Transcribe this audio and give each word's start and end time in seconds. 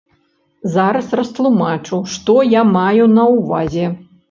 Зараз 0.75 1.11
растлумачу, 1.19 2.01
што 2.15 2.39
я 2.59 2.65
маю 2.79 3.05
на 3.17 3.29
ўвазе. 3.37 3.85